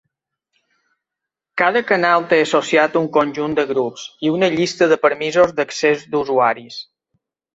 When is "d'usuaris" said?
6.15-6.83